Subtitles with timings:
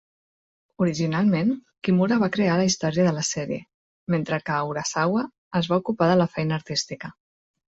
[0.83, 1.51] Originalment,
[1.87, 3.59] Kimura va crear la història de la sèrie,
[4.15, 5.29] mentre que Urasawa
[5.61, 7.15] es va ocupar de la feina artística.